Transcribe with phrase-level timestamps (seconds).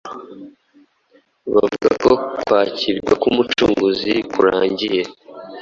[1.51, 5.01] buvuga ko kwakirwa k’Umucunguzi kurangiye.